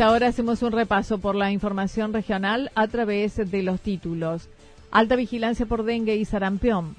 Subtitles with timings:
[0.00, 4.48] Ahora hacemos un repaso por la información regional a través de los títulos.
[4.90, 6.96] Alta vigilancia por dengue y sarampión.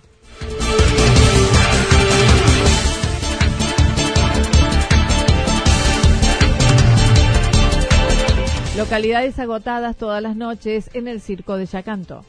[8.77, 12.23] Localidades agotadas todas las noches en el circo de Yacanto.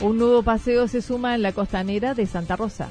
[0.00, 2.90] Un nuevo paseo se suma en la costanera de Santa Rosa.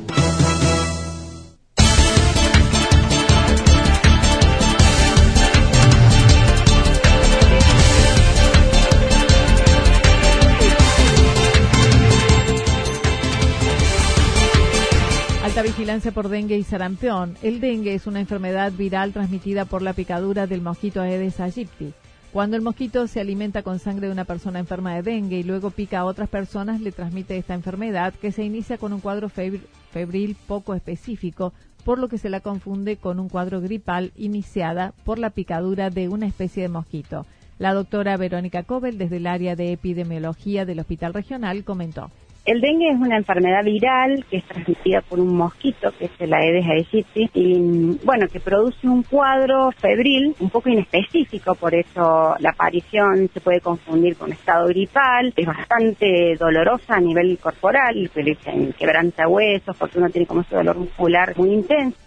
[15.81, 17.37] Vigilancia por dengue y sarampión.
[17.41, 21.91] El dengue es una enfermedad viral transmitida por la picadura del mosquito Aedes aegypti.
[22.31, 25.71] Cuando el mosquito se alimenta con sangre de una persona enferma de dengue y luego
[25.71, 30.37] pica a otras personas, le transmite esta enfermedad que se inicia con un cuadro febril
[30.45, 31.51] poco específico,
[31.83, 36.09] por lo que se la confunde con un cuadro gripal iniciada por la picadura de
[36.09, 37.25] una especie de mosquito.
[37.57, 42.11] La doctora Verónica Cobel, desde el área de epidemiología del Hospital Regional, comentó.
[42.43, 46.33] El dengue es una enfermedad viral que es transmitida por un mosquito, que es el
[46.33, 52.49] Aedes aegypti, y bueno, que produce un cuadro febril un poco inespecífico, por eso la
[52.49, 58.31] aparición se puede confundir con estado gripal, es bastante dolorosa a nivel corporal, que le
[58.31, 61.97] dicen quebranta huesos, porque uno tiene como ese dolor muscular muy intenso.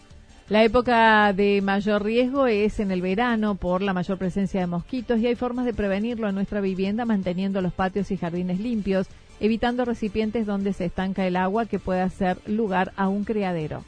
[0.48, 5.20] La época de mayor riesgo es en el verano por la mayor presencia de mosquitos
[5.20, 9.08] y hay formas de prevenirlo en nuestra vivienda manteniendo los patios y jardines limpios
[9.44, 13.85] evitando recipientes donde se estanca el agua que pueda ser lugar a un criadero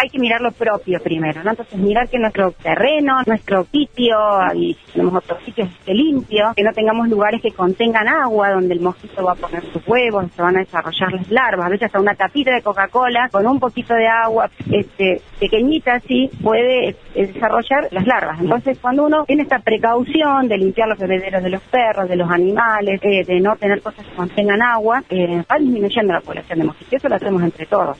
[0.00, 1.50] hay que mirar lo propio primero, ¿no?
[1.50, 4.16] Entonces mirar que nuestro terreno, nuestro sitio,
[4.54, 8.74] y si tenemos otros sitios esté limpio, que no tengamos lugares que contengan agua donde
[8.74, 11.86] el mosquito va a poner sus huevos, se van a desarrollar las larvas, a veces
[11.86, 16.96] hasta una tapita de Coca-Cola con un poquito de agua, este, pequeñita así, puede eh,
[17.14, 18.40] desarrollar las larvas.
[18.40, 22.30] Entonces cuando uno tiene esta precaución de limpiar los bebederos de los perros, de los
[22.30, 26.64] animales, eh, de no tener cosas que contengan agua, eh, va disminuyendo la población de
[26.66, 27.98] mosquitos, eso lo hacemos entre todos.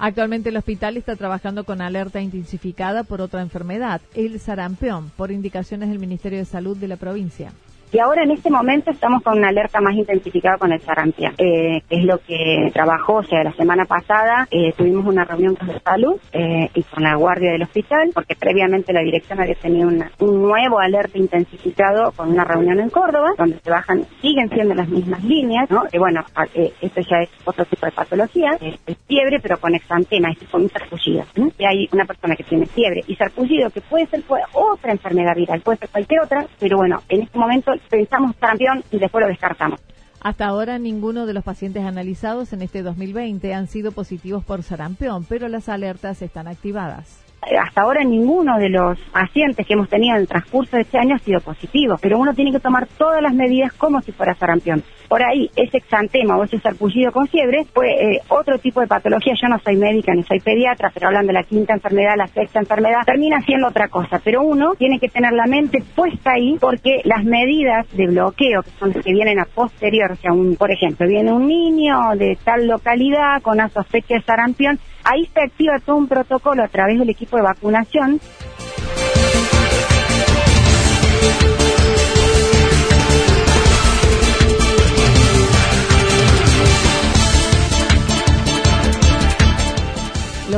[0.00, 5.88] Actualmente el hospital está trabajando con alerta intensificada por otra enfermedad, el sarampión, por indicaciones
[5.88, 7.52] del Ministerio de Salud de la provincia.
[7.90, 11.80] Y ahora en este momento estamos con una alerta más intensificada con el sarampión, eh,
[11.88, 15.80] es lo que trabajó, o sea, la semana pasada eh, tuvimos una reunión con la
[15.80, 20.42] salud eh, y con la guardia del hospital, porque previamente la dirección había tenido un
[20.42, 25.24] nuevo alerta intensificado con una reunión en Córdoba, donde se bajan, siguen siendo las mismas
[25.24, 25.84] líneas, ¿no?
[25.84, 26.22] Que bueno,
[26.54, 30.68] esto ya es otro tipo de patología, es, fiebre, pero con exantema, es con un
[30.68, 31.24] sarpullido.
[31.58, 35.60] Y hay una persona que tiene fiebre y sarpullido, que puede ser otra enfermedad viral,
[35.62, 39.80] puede ser cualquier otra, pero bueno, en este momento pensamos sarampión y después lo descartamos.
[40.20, 45.24] Hasta ahora ninguno de los pacientes analizados en este 2020 han sido positivos por sarampión,
[45.28, 47.24] pero las alertas están activadas
[47.56, 51.16] hasta ahora ninguno de los pacientes que hemos tenido en el transcurso de este año
[51.16, 54.82] ha sido positivo, pero uno tiene que tomar todas las medidas como si fuera sarampión.
[55.08, 59.32] Por ahí, ese exantema o ese sarpullido con fiebre fue eh, otro tipo de patología.
[59.40, 62.60] Yo no soy médica ni soy pediatra, pero hablando de la quinta enfermedad, la sexta
[62.60, 64.20] enfermedad, termina siendo otra cosa.
[64.22, 68.70] Pero uno tiene que tener la mente puesta ahí porque las medidas de bloqueo, que
[68.78, 72.36] son las que vienen a posterior, o sea, un, por ejemplo, viene un niño de
[72.44, 76.98] tal localidad con una sospecha de sarampión, ahí se activa todo un protocolo a través
[76.98, 78.20] del equipo de vacunación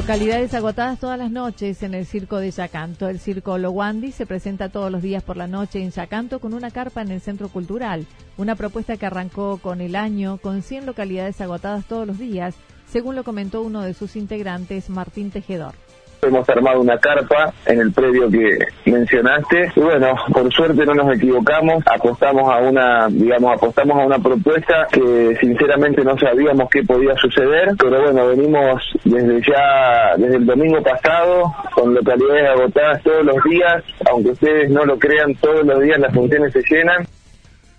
[0.01, 3.11] Localidades agotadas todas las noches en el circo de Yacanto.
[3.11, 6.71] El circo Lowandi se presenta todos los días por la noche en Yacanto con una
[6.71, 8.07] carpa en el centro cultural.
[8.39, 12.55] Una propuesta que arrancó con el año con 100 localidades agotadas todos los días,
[12.91, 15.75] según lo comentó uno de sus integrantes, Martín Tejedor.
[16.23, 18.59] Hemos armado una carpa en el predio que
[18.91, 19.73] mencionaste.
[19.75, 24.87] Y bueno, por suerte no nos equivocamos, apostamos a una, digamos, apostamos a una propuesta
[24.93, 30.83] que sinceramente no sabíamos qué podía suceder, pero bueno, venimos desde ya, desde el domingo
[30.83, 35.99] pasado, con localidades agotadas todos los días, aunque ustedes no lo crean, todos los días
[35.99, 37.07] las funciones se llenan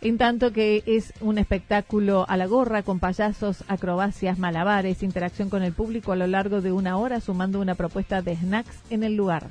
[0.02, 5.64] en tanto que es un espectáculo a la gorra con payasos, acrobacias, malabares, interacción con
[5.64, 9.16] el público a lo largo de una hora, sumando una propuesta de snacks en el
[9.16, 9.48] lugar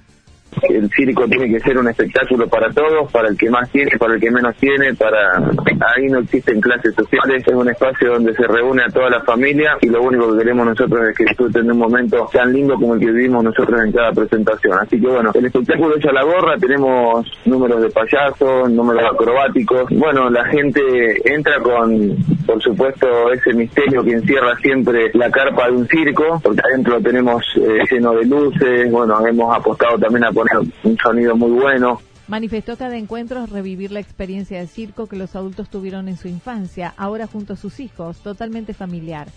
[0.69, 4.15] el circo tiene que ser un espectáculo para todos, para el que más tiene, para
[4.15, 8.47] el que menos tiene, para ahí no existen clases sociales, es un espacio donde se
[8.47, 11.73] reúne a toda la familia y lo único que queremos nosotros es que disfruten de
[11.73, 14.79] un momento tan lindo como el que vivimos nosotros en cada presentación.
[14.81, 19.91] Así que bueno, el espectáculo hecho a la gorra, tenemos números de payasos, números acrobáticos,
[19.91, 20.81] bueno, la gente
[21.25, 22.17] entra con,
[22.51, 27.45] por supuesto, ese misterio que encierra siempre la carpa de un circo, porque adentro tenemos
[27.55, 32.01] eh, lleno de luces, bueno, hemos apostado también a poner un sonido muy bueno.
[32.27, 36.93] Manifestó cada encuentro revivir la experiencia de circo que los adultos tuvieron en su infancia,
[36.97, 39.29] ahora junto a sus hijos, totalmente familiar.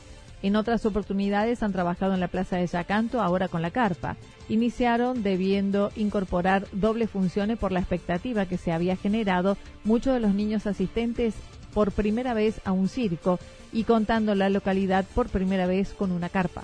[0.42, 4.18] En otras oportunidades han trabajado en la Plaza de Yacanto, ahora con la carpa.
[4.50, 10.34] Iniciaron debiendo incorporar doble funciones por la expectativa que se había generado muchos de los
[10.34, 11.36] niños asistentes
[11.74, 13.40] por primera vez a un circo
[13.72, 16.64] y contando la localidad por primera vez con una carpa.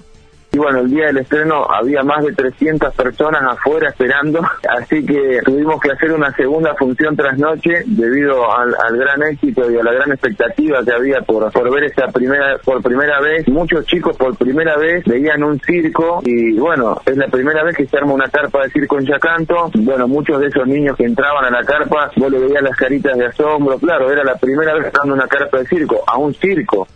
[0.52, 5.42] Y bueno, el día del estreno había más de 300 personas afuera esperando, así que
[5.46, 9.94] tuvimos que hacer una segunda función tras noche debido al, gran éxito y a la
[9.94, 13.48] gran expectativa que había por, por ver esta primera, por primera vez.
[13.48, 17.86] Muchos chicos por primera vez veían un circo y bueno, es la primera vez que
[17.86, 19.70] se arma una carpa de circo en Yacanto.
[19.76, 23.16] Bueno, muchos de esos niños que entraban a la carpa, vos le veías las caritas
[23.16, 26.88] de asombro, claro, era la primera vez dando una carpa de circo, a un circo.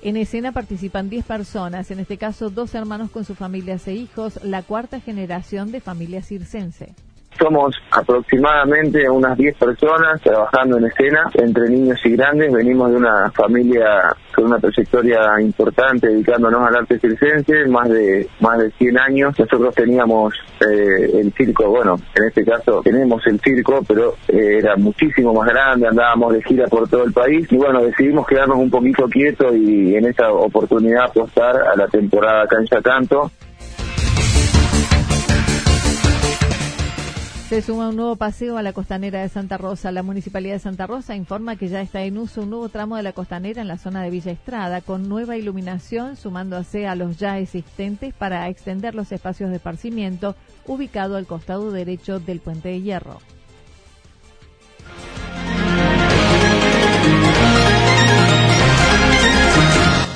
[0.00, 4.38] En escena participan 10 personas, en este caso dos hermanos con sus familias e hijos,
[4.44, 6.94] la cuarta generación de familia circense.
[7.38, 12.52] Somos aproximadamente unas 10 personas trabajando en escena, entre niños y grandes.
[12.52, 18.58] Venimos de una familia con una trayectoria importante dedicándonos al arte circense, más de más
[18.58, 19.38] de 100 años.
[19.38, 24.76] Nosotros teníamos eh, el circo, bueno, en este caso tenemos el circo, pero eh, era
[24.76, 28.70] muchísimo más grande, andábamos de gira por todo el país y bueno, decidimos quedarnos un
[28.70, 33.30] poquito quietos y en esa oportunidad apostar a la temporada Cancha Canto.
[37.48, 39.90] Se suma un nuevo paseo a la costanera de Santa Rosa.
[39.90, 43.02] La Municipalidad de Santa Rosa informa que ya está en uso un nuevo tramo de
[43.02, 47.38] la costanera en la zona de Villa Estrada, con nueva iluminación, sumándose a los ya
[47.38, 50.36] existentes para extender los espacios de esparcimiento
[50.66, 53.18] ubicado al costado derecho del puente de hierro.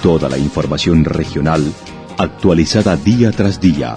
[0.03, 1.65] Toda la información regional
[2.19, 3.97] actualizada día tras día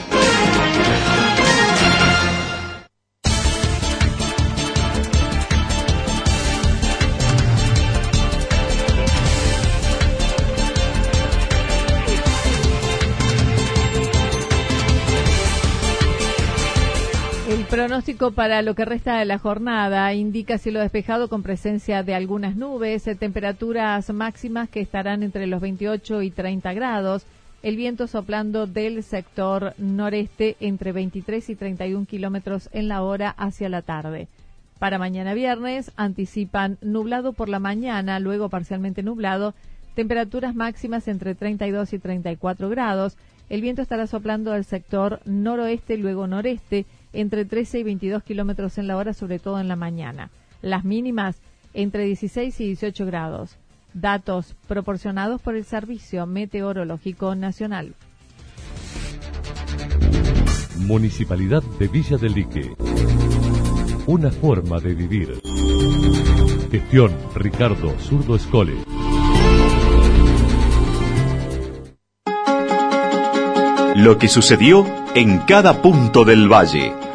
[17.91, 22.55] Pronóstico para lo que resta de la jornada indica cielo despejado con presencia de algunas
[22.55, 27.25] nubes, eh, temperaturas máximas que estarán entre los 28 y 30 grados,
[27.63, 33.67] el viento soplando del sector noreste entre 23 y 31 kilómetros en la hora hacia
[33.67, 34.29] la tarde.
[34.79, 39.53] Para mañana viernes anticipan nublado por la mañana, luego parcialmente nublado,
[39.95, 43.17] temperaturas máximas entre 32 y 34 grados.
[43.49, 48.87] El viento estará soplando del sector noroeste, luego noreste, entre 13 y 22 kilómetros en
[48.87, 50.29] la hora, sobre todo en la mañana.
[50.61, 51.37] Las mínimas
[51.73, 53.57] entre 16 y 18 grados.
[53.93, 57.93] Datos proporcionados por el Servicio Meteorológico Nacional.
[60.77, 62.71] Municipalidad de Villa del Lique
[64.07, 65.41] una forma de vivir.
[66.71, 68.75] Gestión Ricardo Zurdo Escole.
[73.95, 77.00] Lo que sucedió en cada punto del valle.